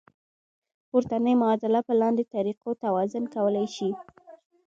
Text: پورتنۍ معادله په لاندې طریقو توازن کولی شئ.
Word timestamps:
پورتنۍ 0.89 1.33
معادله 1.41 1.79
په 1.87 1.93
لاندې 2.01 2.23
طریقو 2.35 2.69
توازن 2.83 3.23
کولی 3.35 3.65
شئ. 3.75 3.91